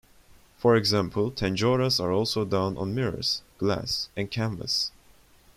[0.57, 4.89] For example, tanjores are also done on mirrors, glass and canvas.